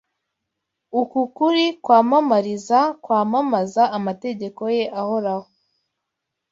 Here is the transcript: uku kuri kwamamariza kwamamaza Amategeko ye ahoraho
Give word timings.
uku 1.01 1.19
kuri 1.35 1.65
kwamamariza 1.83 2.79
kwamamaza 3.03 3.83
Amategeko 3.97 4.61
ye 4.75 4.83
ahoraho 5.01 5.47